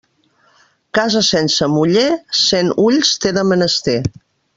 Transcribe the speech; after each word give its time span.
Casa 0.97 1.21
sense 1.27 1.67
muller, 1.75 2.05
cent 2.39 2.73
ulls 2.89 3.13
té 3.27 3.35
de 3.39 3.45
menester. 3.51 3.95